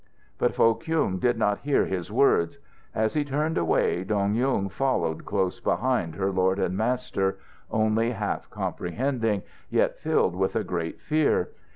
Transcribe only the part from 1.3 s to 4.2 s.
not hear his words. As he turned away,